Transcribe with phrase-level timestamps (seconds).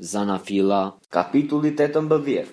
[0.00, 2.46] Zanafila, kapitulli 18.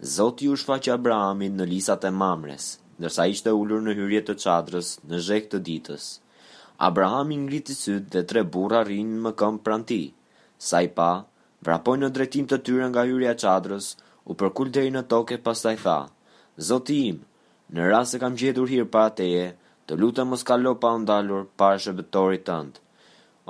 [0.00, 4.92] Zoti u shfaq Abrahamit në lisat e mamres, ndërsa ishte ulur në hyrje të çadrës
[5.10, 6.06] në zhek të ditës.
[6.88, 10.06] Abrahami ngriti sytë dhe tre burra rrinë më këmbë pran tij.
[10.68, 11.10] Sa i pa,
[11.68, 13.90] vrapoi në drejtim të tyre nga hyrja e çadrës,
[14.24, 15.98] u përkul deri në tokë e pastaj tha:
[16.70, 17.20] Zoti im,
[17.76, 19.46] në rast se kam gjetur hir para teje,
[19.84, 22.80] të lutem mos kalo pa ndalur para shëbëtorit tënd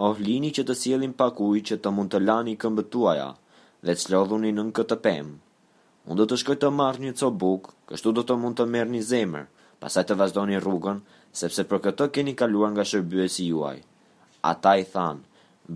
[0.04, 3.28] ohlini që të sjellin pak ujë që të mund të lani këmbët tuaja
[3.86, 5.36] dhe të shlodhuni nën këtë pemë.
[6.10, 7.52] Unë do të shkoj të marr një copë
[7.90, 9.46] kështu do të mund të merrni zemër,
[9.82, 11.00] pastaj të vazhdoni rrugën,
[11.40, 13.76] sepse për këtë keni kaluar nga shërbyesi juaj.
[14.50, 15.22] Ata i than,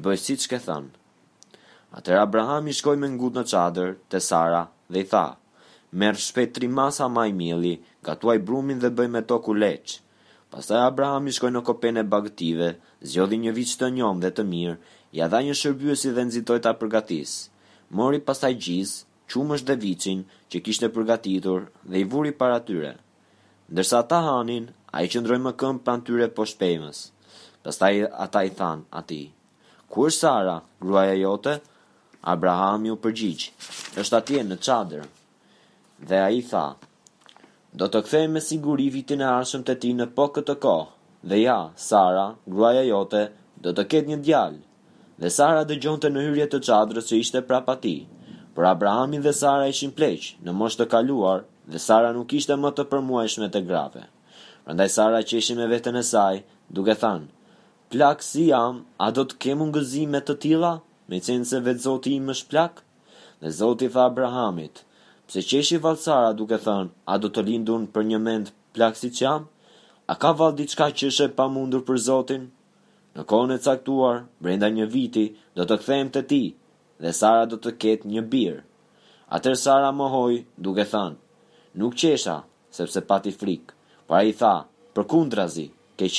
[0.05, 0.91] bëj si që ke than.
[1.99, 4.63] Atër Abraham i shkoj me ngut në çadër te Sara,
[4.93, 5.27] dhe i tha,
[6.03, 7.73] merë shpejt tri masa maj mili,
[8.07, 9.97] gatuaj brumin dhe bëj me to kuleqë,
[10.51, 12.71] Pastaj Abraham i shkoi në kopën e bagëtive,
[13.11, 14.73] zgjodhi një viç të njom dhe të mirë,
[15.17, 17.35] ia dha një shërbyesi dhe nxitoi ta përgatis.
[17.99, 22.91] Mori pastaj gjizë, qumësht dhe vicin që kishte përgatitur dhe i vuri para tyre.
[23.71, 26.99] Ndërsa ata hanin, a i qëndroj më këmë për në tyre po shpejmës.
[27.63, 27.93] Përsta
[28.27, 29.21] ata i thanë ati,
[29.87, 31.57] ku është Sara, gruaja jote?
[32.35, 33.57] Abraham ju përgjigjë,
[34.03, 35.07] është atje në qadrë.
[36.11, 36.75] Dhe a i thaë,
[37.81, 40.87] Do të kthej me siguri vitin e arshëm të ti në po këtë kohë,
[41.33, 41.57] dhe ja,
[41.89, 43.21] Sara, gruaja jote,
[43.67, 44.59] do të ketë një djalë.
[45.23, 47.93] Dhe Sara dhe gjonte në hyrje të qadrës që ishte pra pa ti,
[48.57, 52.73] për Abrahami dhe Sara ishin pleqë në mosh të kaluar dhe Sara nuk ishte më
[52.81, 54.05] të përmueshme të grave.
[54.71, 56.43] Rëndaj Sara që me vetën e saj,
[56.79, 57.31] duke thanë,
[57.95, 60.75] plakë si jam, a do të kemu ngëzime të tila,
[61.11, 62.89] me cenë se vetë zoti im është plakë?
[63.45, 64.85] Dhe zoti fa Abrahamit,
[65.31, 69.45] pse qeshi valsara duke thënë, a do të lindun për një mend plak si qam?
[70.13, 72.49] A ka val diçka që është pa mundur për Zotin?
[73.15, 76.41] Në kone caktuar, brenda një viti, do të kthejmë të ti,
[77.03, 78.63] dhe Sara do të ketë një birë.
[79.45, 81.17] tërë Sara më hojë, duke thënë,
[81.79, 82.37] nuk qesha,
[82.79, 83.75] sepse pati frikë,
[84.09, 84.57] para i tha,
[84.95, 86.11] për kundra zi, ke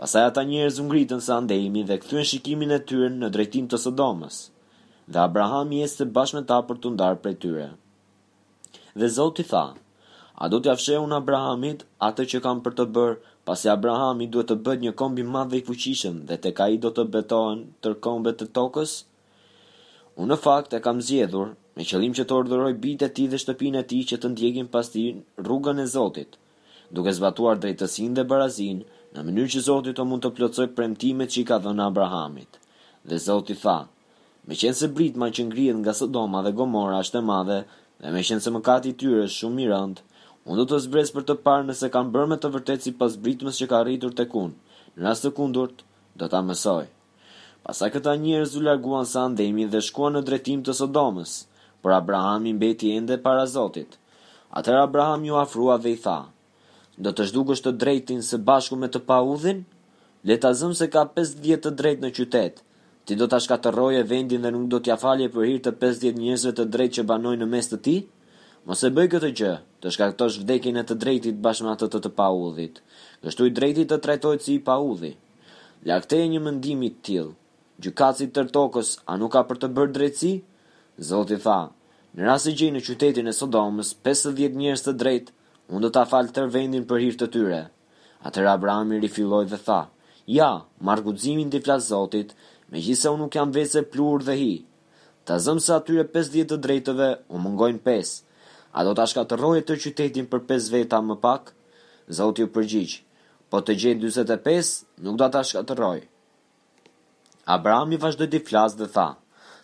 [0.00, 4.36] Pasaj ata njerëz ngritën sa ndejimi dhe kthyen shikimin e tyrën në drejtim të Sodomës,
[5.06, 7.68] dhe Abraham jeste bashkë me ta për tu ndarë prej tyre.
[8.94, 9.72] Dhe Zoti tha,
[10.36, 13.14] a do t'ja unë Abrahamit atë që kam për të bërë,
[13.48, 16.76] pasi Abrahami duhet të bët një kombi madh dhe i fuqishëm dhe të ka i
[16.84, 18.92] do të betohen tër kombet të tokës?
[20.20, 23.40] Unë në fakt e kam zjedhur, me qëllim që të ordëroj bitë e ti dhe
[23.44, 25.06] shtëpinë e ti që të ndjekin pas ti
[25.46, 26.36] rrugën e Zotit,
[26.92, 28.84] duke zbatuar drejtësin dhe barazin,
[29.16, 32.60] në mënyrë që Zotit të mund të plëcoj premtimet që i ka dhënë Abrahamit.
[33.08, 33.78] Dhe Zotit tha,
[34.46, 37.60] me qenë se britma që ngrijet nga Sodoma dhe Gomora është e madhe,
[38.02, 40.00] dhe me qenë se më kati i tyre është shumë mirant,
[40.44, 43.60] unë do të zbres për të parë nëse kanë bërë me të vërtetë sipas britmës
[43.62, 44.58] që ka rritur tek unë.
[44.96, 45.84] Në rast të kundërt,
[46.18, 46.82] do ta mësoj.
[47.66, 51.36] Pasi këta njerëz u larguan sa ndemi dhe shkuan në drejtim të Sodomës,
[51.82, 53.94] por Abrahami mbeti ende para Zotit.
[54.58, 56.18] Atëra Abraham ju afrua dhe i tha,
[57.02, 59.62] do të shduk të drejtin se bashku me të pa udhin,
[60.28, 62.60] le ta zëm se ka 50 të drejt në qytetë,
[63.04, 63.38] Ti do ta
[63.70, 67.02] roje vendin dhe nuk do t'ja falje për hir të 50 njerëzve të drejtë që
[67.10, 67.94] banojnë në mes të ti?
[68.68, 71.98] Mos e bëj këtë gjë, të shkaktosh vdekjen e të drejtit bashkë me atë të
[72.04, 72.78] të paudhit.
[73.26, 75.12] Kështu i drejtit të trajtohet si i paudhi.
[75.84, 77.32] e një mendimi t'il,
[77.82, 80.32] gjukacit të tër tokës a nuk ka për të bërë drejtësi?
[81.10, 81.60] Zoti tha,
[82.16, 85.32] në rast se gjej në qytetin e Sodomës 50 njerëz të drejtë,
[85.74, 87.62] unë do ta fal tër vendin për hir të tyre.
[88.22, 89.88] Atëherë Abrahami rifilloi dhe tha,
[90.26, 91.50] Ja, marr guximin
[91.90, 92.30] Zotit,
[92.72, 94.52] me gjithë se unë nuk jam vese plur dhe hi.
[95.28, 98.12] Ta zëmë se atyre 50 të drejtëve, u mëngojnë 5.
[98.78, 101.52] A do të shkatëroj të qytetin për 5 veta më pak?
[102.18, 103.02] Zotë ju përgjigjë,
[103.52, 104.72] po të gjenë 25,
[105.04, 106.06] nuk do të rojë.
[107.56, 109.06] Abraham i vazhdoj të flasë dhe tha,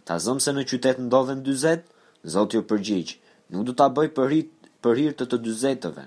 [0.05, 1.89] ta zëmë se në qytet ndodhen 20,
[2.35, 3.19] Zotë ju përgjigjë,
[3.55, 4.47] nuk do të bëj për, hir,
[4.83, 6.07] për të të ve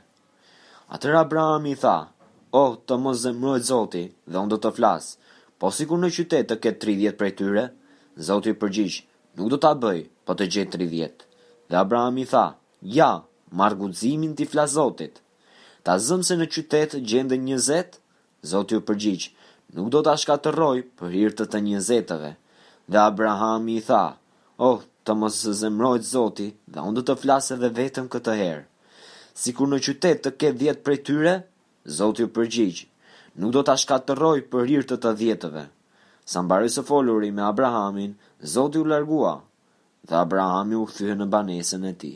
[0.91, 2.09] Atër Abraham i tha, o,
[2.61, 5.13] oh, të më zemrojt zoti, dhe unë do të flasë,
[5.61, 7.63] po kur në qytet të ketë 30 prej tyre,
[8.27, 8.95] Zoti i përgjigj,
[9.37, 11.21] nuk do ta bëj, po të gjej 30.
[11.69, 12.47] Dhe Abraham i tha,
[12.97, 13.11] ja,
[13.55, 15.21] marr guximin ti flas Zotit.
[15.85, 17.99] Ta zëm se në qytet gjenden 20,
[18.51, 19.29] Zoti u përgjigj,
[19.77, 22.33] nuk do ta shkatërroj për hirtë të të 20-ve.
[22.91, 24.03] Dhe Abraham i tha,
[24.57, 28.65] oh, të mos e zemroj Zoti, dhe unë do të flas edhe vetëm këtë herë.
[29.43, 31.37] Sikur në qytet të ketë 10 prej tyre,
[32.01, 32.87] Zoti u përgjigj,
[33.39, 35.63] nuk do të ashkatëroj për rirë të të djetëve.
[36.31, 38.15] Sa mbare së foluri me Abrahamin,
[38.55, 39.35] Zotë ju largua,
[40.07, 42.13] dhe Abrahami u këthyë në banesën e ti.